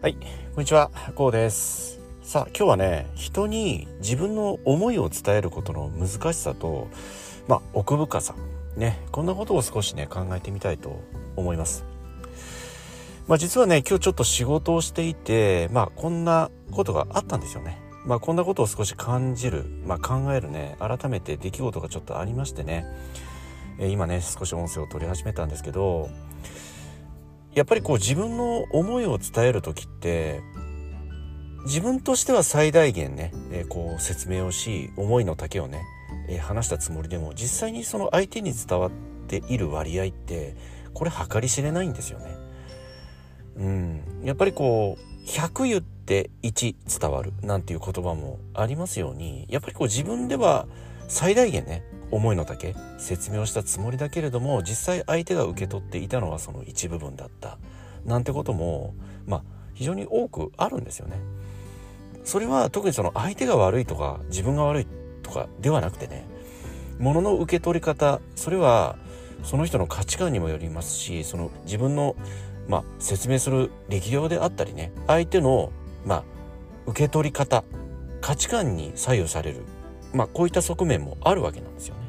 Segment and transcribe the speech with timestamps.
[0.00, 1.98] はい、こんにちは、こうです。
[2.22, 6.86] さあ、今日はね、人に自分の思いを伝えることの難しさと、
[7.48, 8.36] まあ、奥深さ、
[8.76, 11.02] ね、こんなことを少しね、考えてみたいと
[11.34, 11.84] 思います。
[13.26, 17.80] まあ、実はね、今日ちょっと仕事をしていて、まあ、こんなことがあったんですよね。
[18.06, 22.86] まあ、こんなことを少し感じる、まあ、考えるね、改めて出来事がちょっとありましてね、
[23.80, 26.08] え今ね、少し音声を取り始めたんですけど、
[27.58, 30.42] やっぱりこう自分の思いを伝える時って
[31.64, 35.82] 自分としては最大限ね、えーこう説明をし思いの丈をね、
[36.28, 38.90] えー話したつもりでも実際にその相手に伝わっ
[39.26, 40.54] ている割合って
[40.94, 42.36] これ計り知れないんですよね。
[43.56, 50.68] うん、やっぱりこう100言って1伝わるなんていう言葉もありますようにやっぱりこう自分では
[51.08, 57.58] 最大限ね思いの丈説明をしたつもりだけれども実際相手が受け取っていたのはその一部分だった
[58.04, 58.94] なんてことも
[59.26, 59.42] まあ
[59.74, 61.20] 非常に多くあるんですよね。
[62.24, 64.86] それは特にその相手が悪いとか自分が悪い
[65.22, 66.26] とかではなくてね
[66.98, 68.96] 物の受け取り方それは
[69.44, 72.16] その人の価値観にもよりますしその自分の、
[72.66, 75.72] まあ、説明する力量であったりね相手の、
[76.04, 76.24] まあ、
[76.86, 77.64] 受け取り方
[78.20, 79.62] 価値観に左右される、
[80.12, 82.07] まあ、こういった側面もあるわけなんですよね。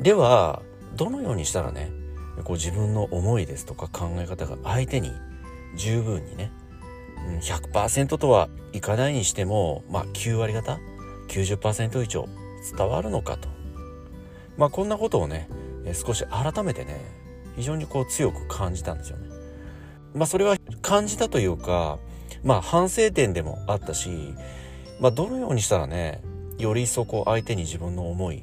[0.00, 0.62] では
[0.94, 1.90] どのようにしたらね
[2.44, 5.12] こう自分の思いですとか考え方が相手に
[5.76, 6.52] 十分にね
[7.40, 10.78] 100%とはいかないにしても、まあ、9割方
[11.28, 12.28] 90%以上
[12.76, 13.48] 伝わるのかと、
[14.56, 15.48] まあ、こんなことをね
[15.92, 17.00] 少し改めてね
[17.56, 19.28] 非常にこう強く感じたんですよね。
[20.14, 21.98] まあ、それは感じたというか、
[22.42, 24.34] まあ、反省点でもあったし、
[25.00, 26.22] まあ、どのようにしたらね
[26.58, 28.42] より一層こう相手に自分の思い、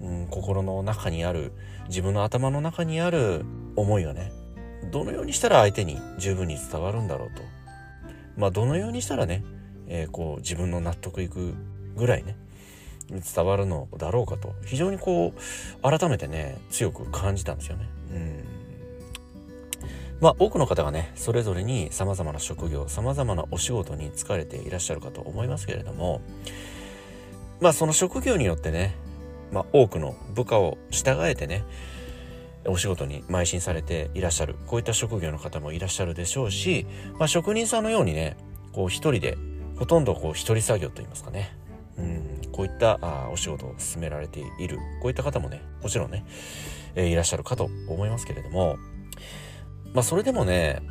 [0.00, 1.52] うん、心の中にある
[1.88, 3.44] 自分の頭の中にある
[3.76, 4.32] 思いがね
[4.92, 7.42] どのようにしたら相手に十分に伝わるんだろうと。
[8.36, 9.44] まあどのようにしたらね、
[9.88, 11.54] えーこう自分の納得いく
[11.96, 12.36] ぐらいね
[13.10, 14.54] 伝わるのだろうかと。
[14.64, 17.88] 非常にこう改めてね強く感じたんですよね。
[18.12, 18.44] うん。
[20.20, 26.20] まあ多くの方がねそれぞれに様々な職業様々なお仕事に疲れていらっしゃるかと思いますけれども
[27.60, 28.94] まあその職業によってね、
[29.52, 31.64] まあ、多くの部下を従えてね
[32.66, 34.56] お仕事に邁進されていらっしゃる。
[34.66, 36.86] こういった職業の方もいらっしゃるでしょうし、
[37.18, 38.36] まあ、職人さんのようにね
[38.72, 39.38] こう一人で
[39.76, 41.56] ほとんどこう一人作業といいますかね。
[41.96, 44.78] うんこういったあお仕事を進められている。
[45.00, 46.24] こういった方もねもちろんね、
[46.94, 48.76] えーいらっしゃるかと思いますけれども
[49.94, 50.82] まあそれでもね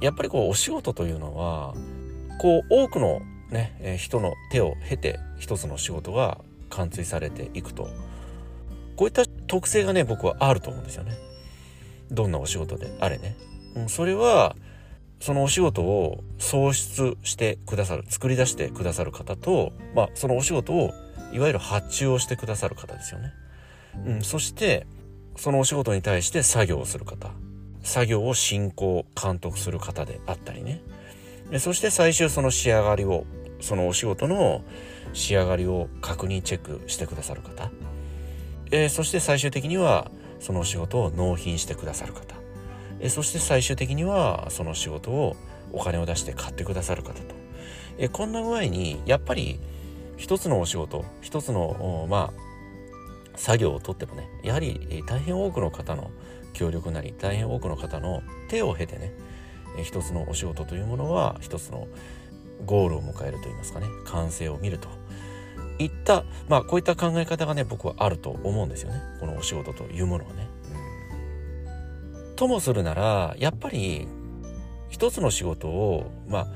[0.00, 1.74] やっぱりこうお仕事というのは
[2.40, 6.40] こう多くのね、えー人の手を経て一つの仕事が
[6.72, 7.88] 完遂されていくと。
[8.96, 11.12] こういった特性がね僕はあると思うんですよね。
[12.10, 13.36] どんなお仕事であれね、
[13.74, 14.54] うん、それは
[15.20, 20.92] そのお仕事を創出してくださる作り出してくださる方と、まあ、そのお仕事を
[21.32, 23.32] いわゆる発注をしてくださる方ですよね、
[24.06, 24.86] うん、そして
[25.36, 27.30] そのお仕事に対して作業をする方。
[27.82, 30.80] 作業を進行監督する方であったりね。
[31.58, 33.24] そして最終その仕上がりを
[33.62, 34.62] そのお仕事の
[35.14, 37.70] 仕上がりを確認チェックしてくださる方、
[38.70, 42.34] えーそして最終的にはそのお仕事を納品してくださる方、
[43.00, 45.36] えーそして最終的にはその仕事を
[45.72, 47.34] お金を出して買ってくださる方と、
[47.98, 49.60] えーこんな具合にやっぱり
[50.16, 56.10] 一つのお仕事一つのまあ作業をとってもねやはり大変多くの方の
[56.52, 59.12] 協力なり大変多くの方の手を経てね
[59.82, 61.88] 一つのお仕事というものは一つの
[62.64, 63.86] ゴールを迎えるといいますかね。
[64.04, 64.88] 完成を見ると。
[65.78, 69.00] いったまあこういった考え方がね僕はあると思うんですよね。
[69.20, 70.48] このお仕事というものはね。
[72.36, 74.06] ともするならやっぱり
[74.88, 76.48] 一つの仕事をま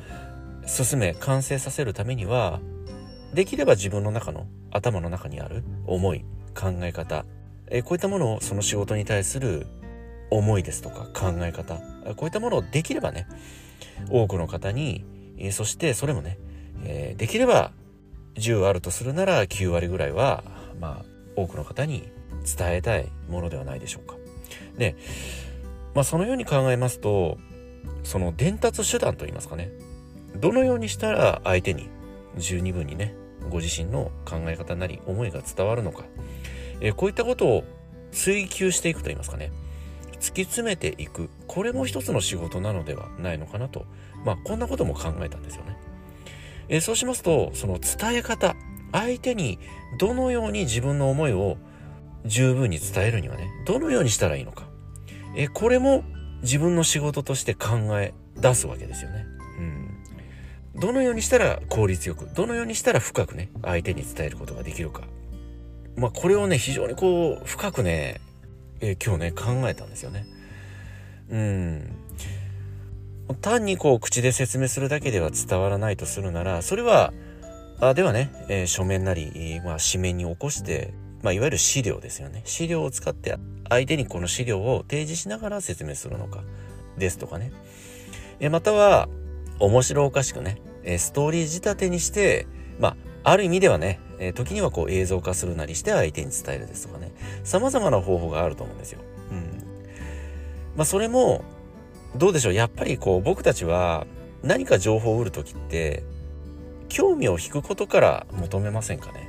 [0.65, 2.61] あ進め完成させるためには
[3.35, 6.25] できれば自分の中の頭の中にある思い
[6.55, 7.25] 考え方
[7.69, 9.67] えこういったものをその仕事に対する
[10.31, 11.77] 思いですとか考え方
[12.15, 13.27] こういったものをできればね
[14.11, 15.05] 多くの方に
[15.39, 16.39] えーそしてそれもね、
[16.85, 17.73] えーできれば
[18.35, 20.45] 10あるとするなら9割ぐらいは
[20.81, 21.05] まあ
[21.37, 22.09] 多くの方に
[22.45, 24.17] 伝えたいものではないでしょうか。
[24.79, 24.95] で、
[25.95, 27.39] まあ、そのように考えますと
[28.03, 29.71] その伝達手段といいますかね。
[30.39, 31.89] どのようにしたら相手に
[32.37, 33.15] 十二分にね
[33.49, 36.05] ご自身の考え方なり思いが伝わるのか、
[36.81, 37.65] えーこういったことを
[38.13, 39.51] 追求していくといいますかね。
[40.21, 43.87] 突き詰めていくこれも一つの仕事なのではないのかなと
[44.25, 45.77] まあこんなことも考えたんですよね。
[46.69, 48.57] えそうしますとその伝え方
[48.93, 49.59] 相手に
[49.99, 51.59] どのように自分の思いを
[52.25, 54.65] 十分に伝えるにはねどのようにしたらいいのか、
[55.37, 56.05] えこれも
[56.43, 59.27] 自分の仕事として考え出すわけですよね。
[59.59, 60.81] うん。
[60.81, 65.03] どのようにしたら効率よく、どのようにしたら深くね、相手に伝えることができるか。
[65.97, 68.21] まあ、これをね、非常にこう、深くね、
[68.81, 70.27] えー、今日ね、考えたんですよね。
[71.31, 71.97] うん。
[73.41, 77.13] 単にこう、口で説明するだけでは伝わらないとするなら、それは、
[77.81, 82.43] あではね、えー、書面なり、まあ、紙面に起こして、まあ、いわゆる資料ですよね。
[82.45, 83.37] 資料を使って
[83.69, 86.43] 相手にこの資料を提示しながら説明するのか、
[86.99, 87.53] ですとかね。
[88.41, 89.09] えまたは、
[89.59, 92.47] 面白おかしくね、えストーリー仕立てにして、
[92.79, 92.97] まあ、
[93.31, 97.13] ある意味ではね、え時にはこう映像化するなりして相手に伝えるですとかね、
[97.45, 99.01] 様々な方法があると思うんですよ。
[99.31, 99.63] うん。
[100.77, 101.45] まあ、それも、
[102.17, 102.55] どうでしょう。
[102.55, 104.07] やっぱりこう、僕たちは
[104.43, 106.03] 何か情報を売るときって、
[106.89, 109.29] 興味を引くことから求めませんかね。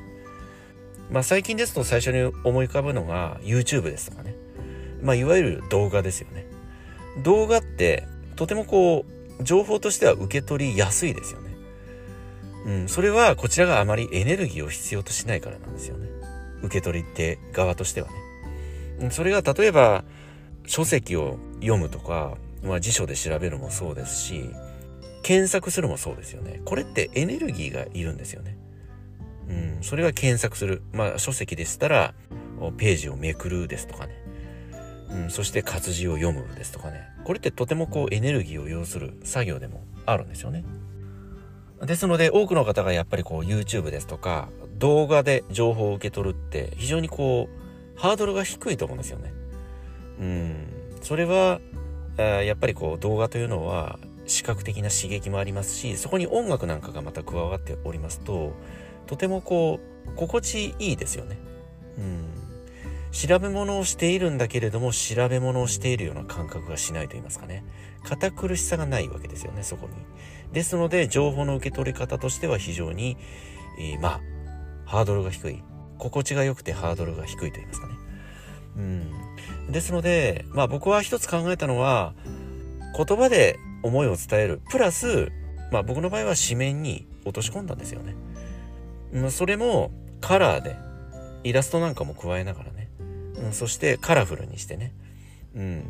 [1.12, 4.36] まあ、最近ですと最初に思い浮かぶのが YouTube ですとかね。
[5.02, 6.46] まあ、いわゆる動画ですよね。
[7.24, 9.06] 動画ってとてもこ
[9.40, 11.47] う、情報としては受け取りやすいですよね。
[12.68, 16.10] うん、それはこちらがあまりエネルギーを必要としないからなんですよね。
[16.62, 18.10] 受け取り手側としては
[19.00, 19.10] ね。
[19.10, 20.04] それが例えば
[20.66, 24.50] 書籍を読むとか、まあ、辞書で調べるもそうですし、
[25.24, 26.62] 検索するもそうですよね。
[26.66, 28.58] これってエネルギーがいるんですよね。
[29.48, 30.82] うん、それが検索する。
[30.92, 32.14] まあ書籍でしたら、
[32.78, 34.14] ページをめくるですとかね。
[35.10, 37.08] うん、そして活字を読むですとかね。
[37.24, 40.66] これってとてもこうエネルギーを要する作業でもあるんですよね。
[41.82, 47.50] ですので多くの方がやっぱりこう YouTube ですとか動画で情報を受け取るって非常にこ
[47.96, 49.34] うハードルが低いと思うんですよね。
[50.20, 50.68] うん。
[51.02, 51.60] それは
[52.18, 58.54] やっぱりこう動画というのは視覚的な刺激もありますしそこに音楽なんかがまた加わっておりますと
[59.06, 61.38] とてもこう心地いいですよね。
[61.98, 62.38] うん。
[63.12, 67.64] 調べ物をしているんだけれども調べ物をしているような感覚がしないと言いますかね。
[68.04, 69.94] 堅苦しさがないわけですよね、そこに。
[70.52, 73.18] ですので、情報の受け取り方としては非常に、
[73.80, 74.22] えー、まあ、
[74.86, 75.64] ハードルが低い。
[75.98, 77.94] 心地が良くてハードルが低いと言いますかね。
[78.78, 79.72] うん。
[79.72, 82.14] ですので、まあ僕は一つ考えたのは、
[82.96, 84.62] 言葉で思いを伝える。
[84.70, 85.32] プラス、
[85.72, 88.16] まあ僕の場合は紙面に落とし込んだんですよね。
[89.14, 89.92] うん、それも
[90.22, 90.76] カラーで、
[91.44, 92.90] イラストなんかも加えながらね。
[93.38, 94.94] うん、そしてカラフルにしてね。
[95.56, 95.84] うん。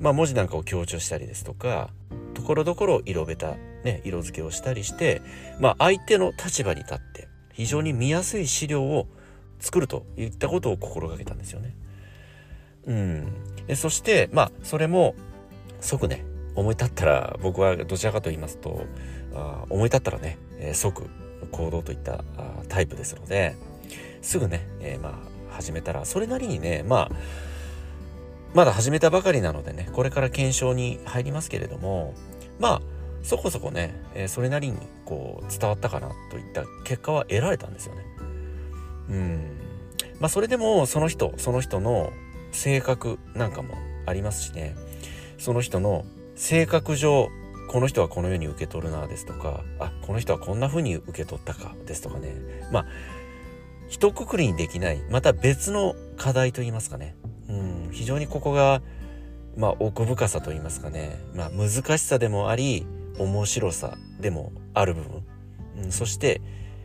[0.00, 1.90] まあ文字なんかを強調したりですとか、
[2.38, 5.22] ところどころ色べた、ね、色付けをしたりして、
[5.58, 9.08] まあ相手の立場に立って非常に見やすい資料を
[9.58, 11.74] 作るといったことを心がけたんですよね。
[12.86, 13.66] うん。
[13.66, 15.16] でそして、まあそれも
[15.80, 16.24] 即ね、
[16.54, 18.84] 思い立ったら僕はどちらかと言いますと、
[19.34, 21.10] あ思い立ったらね、えー、即
[21.50, 23.56] 行動といったあタイプですので、
[24.22, 25.20] すぐね、えー、ま
[25.50, 27.10] あ始めたらそれなりにね、まあ
[28.54, 32.14] まだ始めたばかりなのでね、これから検証に入りますけれども、
[32.58, 32.82] まあ、
[33.22, 38.04] そこそこね、えー、それなりにこう伝わったかなといった結果は得られたんですよね。
[39.10, 39.60] うん。
[40.20, 42.12] まあそれでもその人、その人の
[42.52, 43.74] 性格なんかも
[44.06, 44.76] ありますしね、
[45.38, 47.28] その人の性格上、
[47.70, 52.34] この人はこのように受け取るなですとか、あ、この人はこんな風に受け取ったかですとかね。
[52.72, 52.86] まあ、
[53.88, 57.14] 一括りにできない、また別の課題といいますかね。
[57.48, 58.82] うん、非常にここが、
[59.58, 62.86] まあ、奥深さと言いますかね、まあ、難しさでもあり、
[63.18, 65.24] 面白さでもある部分、
[65.82, 66.40] うん、そして、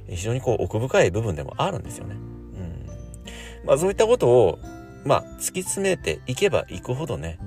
[0.09, 2.15] 非常にこう奥深い部分でもあるんですよね。
[2.15, 2.87] うん。
[3.63, 4.59] まあ、そういったことを、
[5.05, 7.37] まあ、突き詰めていけばいくほどね、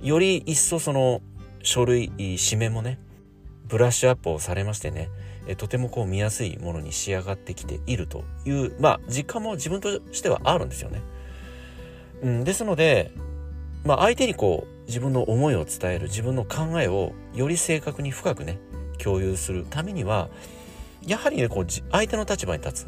[0.00, 1.22] より一層その
[1.64, 3.00] 書類、紙面もね、
[3.66, 5.08] ブラッシュアップをされましてね、
[5.48, 11.02] えとてもこう見やすいものに仕上がってきているという、まあ、実感も自分としてはあるんですよね。
[12.22, 13.10] うん、ですので、
[13.84, 18.58] まあ、相手にこう自分の思いを伝える自分の考えをより正確に深くね
[18.98, 20.28] 共有するためには
[21.06, 22.86] やはりねこう相手の立場に立つ、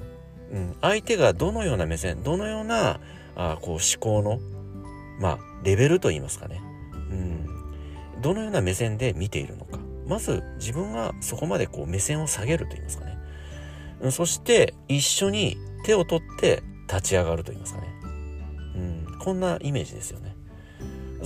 [0.52, 3.00] うん、相手がどのような目線どのような
[3.34, 4.38] あこう思考の
[5.20, 6.62] まあレベルといいますかね、
[7.10, 7.46] うん、
[8.20, 9.78] どのような目線で見ているのか。
[10.06, 13.18] まず自分がそこまでこう目線を下げると言いますかね、
[14.02, 17.88] うん、そして一緒に手を取って立ち上がると言いますかね。
[18.76, 20.36] うん、こんなイメージですよね。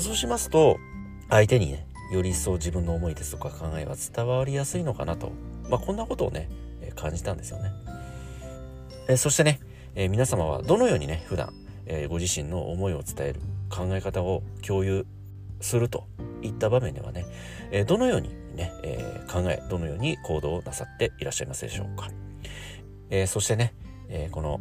[0.01, 0.79] そうしますと、
[1.29, 5.33] 相手にね、より一層自分の思いですとか考えは伝わりやすいのかなと、
[5.69, 6.49] まあ、こんなことをね、
[6.81, 7.73] え感じたんですよね。
[9.09, 9.61] えそしてね、
[9.95, 11.53] え皆様はどのようにね、普段、
[11.87, 15.07] えご自身の思いを伝える考え方を共有
[15.61, 16.07] すると
[16.43, 17.27] いった場面ではね、
[17.71, 22.09] えどのようにね、え考え、どのように行動をなさっていらっしゃいますでしょうか。
[23.11, 23.75] えそしてね、
[24.09, 24.61] えこの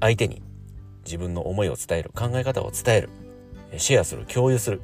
[0.00, 0.42] 相手に
[1.04, 3.10] 自分の思いを伝える、考え方を伝える、
[3.78, 4.80] シェアする、共有する。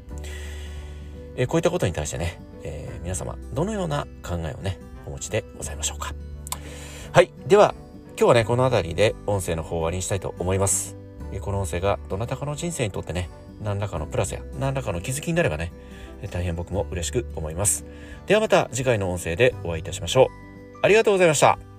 [1.37, 6.15] えこういったことに対してね、えー、皆様どのような考えをねお持ちでございましょうか。
[7.13, 7.31] はい。
[7.47, 7.75] では
[8.17, 10.97] 今日はねこの辺りで音声の方終わりにしたいと思います。
[11.41, 13.31] この音声がどなたかの人生にとってね
[13.63, 15.73] 何らかのプラスや何らかの気づきになればね
[16.31, 17.85] 大変僕も嬉しく思います。
[18.27, 20.81] ではまた次回の音声でお会いいたしましょう。
[20.83, 21.70] ありがとうございました。